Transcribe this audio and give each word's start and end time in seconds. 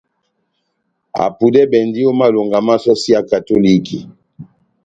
Apudɛbɛndi 1.23 1.99
ó 2.09 2.11
malonga 2.19 2.59
má 2.67 2.75
sɔsi 2.83 3.09
ya 3.13 3.21
katoliki. 3.29 3.97